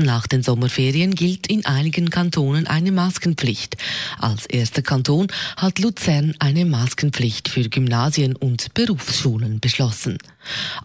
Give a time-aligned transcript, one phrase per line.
[0.00, 3.76] Nach den Sommerferien gilt in einigen Kantonen eine Maskenpflicht.
[4.18, 5.26] Als erster Kanton
[5.58, 10.16] hat Luzern eine Maskenpflicht für Gymnasien und Berufsschulen beschlossen.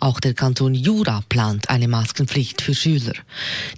[0.01, 3.13] Auch der Kanton Jura plant eine Maskenpflicht für Schüler.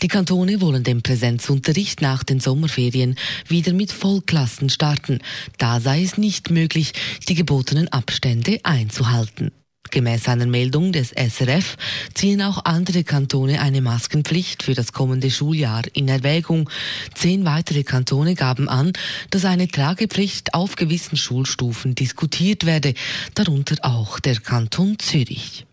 [0.01, 3.15] Die Kantone wollen den Präsenzunterricht nach den Sommerferien
[3.47, 5.19] wieder mit Vollklassen starten.
[5.59, 6.93] Da sei es nicht möglich,
[7.27, 9.51] die gebotenen Abstände einzuhalten.
[9.91, 11.77] Gemäß einer Meldung des SRF
[12.13, 16.69] ziehen auch andere Kantone eine Maskenpflicht für das kommende Schuljahr in Erwägung.
[17.15, 18.93] Zehn weitere Kantone gaben an,
[19.29, 22.93] dass eine Tragepflicht auf gewissen Schulstufen diskutiert werde,
[23.33, 25.65] darunter auch der Kanton Zürich.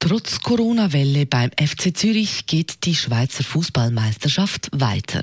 [0.00, 5.22] Trotz Corona-Welle beim FC Zürich geht die Schweizer Fußballmeisterschaft weiter.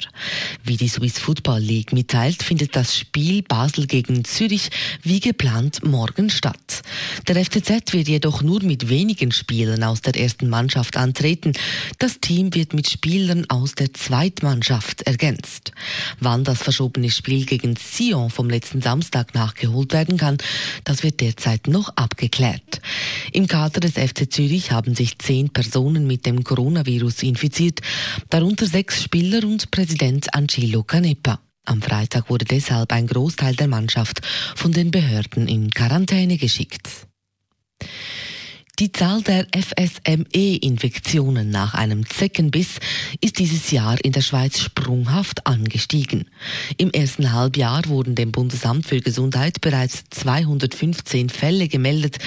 [0.66, 4.70] Wie die Swiss Football League mitteilt, findet das Spiel Basel gegen Zürich
[5.02, 6.82] wie geplant morgen statt.
[7.26, 11.54] Der FCZ wird jedoch nur mit wenigen Spielern aus der ersten Mannschaft antreten.
[11.98, 15.72] Das Team wird mit Spielern aus der Zweitmannschaft ergänzt.
[16.20, 20.38] Wann das verschobene Spiel gegen Sion vom letzten Samstag nachgeholt werden kann,
[20.84, 22.82] das wird derzeit noch abgeklärt.
[23.32, 27.81] Im Kader des FC Zürich haben sich zehn Personen mit dem Coronavirus infiziert,
[28.30, 31.39] darunter sechs Spieler und Präsident Angelo Canepa.
[31.66, 34.21] Am Freitag wurde deshalb ein Großteil der Mannschaft
[34.55, 37.08] von den Behörden in Quarantäne geschickt.
[38.78, 42.80] Die Zahl der FSME-Infektionen nach einem Zeckenbiss
[43.22, 46.26] ist dieses Jahr in der Schweiz sprunghaft angestiegen.
[46.76, 52.17] Im ersten Halbjahr wurden dem Bundesamt für Gesundheit bereits 215 Fälle gemeldet.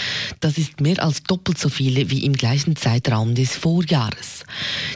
[0.41, 4.47] Das ist mehr als doppelt so viele wie im gleichen Zeitraum des Vorjahres.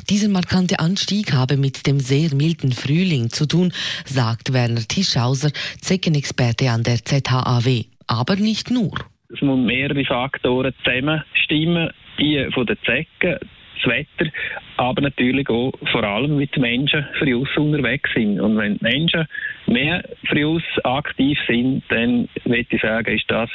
[0.09, 3.75] Dieser markante Anstieg habe mit dem sehr milden Frühling zu tun,
[4.07, 5.51] sagt Werner Tischhauser,
[5.83, 7.85] Zeckenexperte an der ZHAW.
[8.07, 8.95] Aber nicht nur.
[9.33, 11.91] Es müssen mehrere Faktoren zusammenstimmen.
[12.19, 13.39] Die von den Zecken,
[13.83, 14.31] das Wetter,
[14.77, 18.39] aber natürlich auch vor allem, die Menschen für uns unterwegs sind.
[18.39, 19.27] Und wenn die Menschen
[19.67, 23.51] mehr für uns aktiv sind, dann würde ich sagen, ist das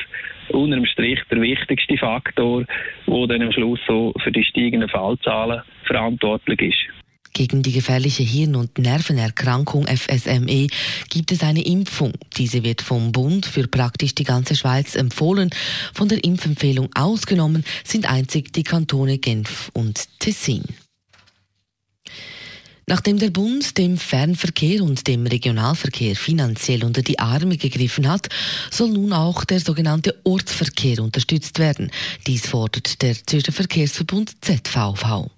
[0.49, 2.65] unterm Strich der wichtigste Faktor,
[3.05, 7.06] der dann am Schluss so für die steigenden Fallzahlen verantwortlich ist.
[7.33, 10.67] Gegen die gefährliche Hirn- und Nervenerkrankung FSME
[11.09, 12.13] gibt es eine Impfung.
[12.37, 15.49] Diese wird vom Bund für praktisch die ganze Schweiz empfohlen.
[15.93, 20.63] Von der Impfempfehlung ausgenommen sind einzig die Kantone Genf und Tessin.
[22.89, 28.29] Nachdem der Bund dem Fernverkehr und dem Regionalverkehr finanziell unter die Arme gegriffen hat,
[28.71, 31.91] soll nun auch der sogenannte Ortsverkehr unterstützt werden.
[32.27, 35.29] Dies fordert der Zürcher Verkehrsverbund ZVV.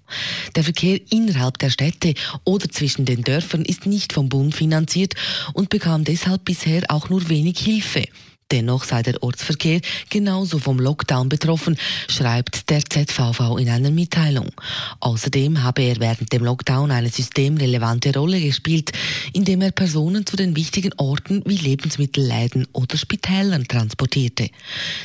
[0.56, 5.14] Der Verkehr innerhalb der Städte oder zwischen den Dörfern ist nicht vom Bund finanziert
[5.52, 8.06] und bekam deshalb bisher auch nur wenig Hilfe.
[8.50, 11.76] Dennoch sei der Ortsverkehr genauso vom Lockdown betroffen,
[12.08, 14.50] schreibt der ZVV in einer Mitteilung.
[14.98, 18.90] Außerdem habe er während dem Lockdown eine systemrelevante Rolle gespielt,
[19.32, 24.50] indem er Personen zu den wichtigen Orten wie Lebensmittelläden oder Spitälern transportierte.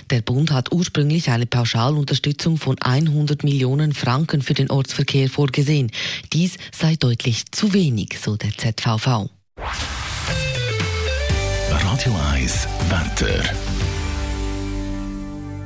[0.09, 4.94] Der Bund hat ursprünglich eine Pauschalunterstützung von 100 Millionen Franken für den Ortsverkehr
[5.29, 5.91] vorgesehen.
[6.33, 9.29] Dies sei deutlich zu wenig, so der ZVV.
[11.69, 13.43] Radio 1 Wetter.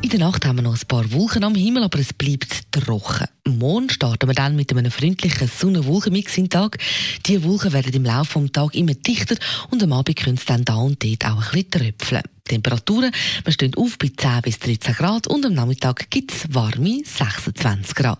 [0.01, 3.28] In der Nacht haben wir noch ein paar Wolken am Himmel, aber es bleibt trocken.
[3.45, 6.78] Morgen starten wir dann mit einem freundlichen Sonne-Wolken-Mix in den Tag.
[7.25, 9.35] Die Wolken werden im Laufe des Tages immer dichter
[9.72, 12.23] und am Abend können es dann da und dort auch ein bisschen tröpfeln.
[12.47, 13.12] Die Temperaturen
[13.44, 17.94] wir stehen auf bei 10 bis 13 Grad und am Nachmittag gibt es warme 26
[17.94, 18.19] Grad.